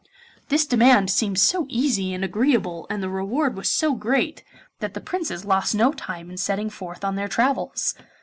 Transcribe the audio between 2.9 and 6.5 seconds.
the reward was so great, that the Princes lost no time in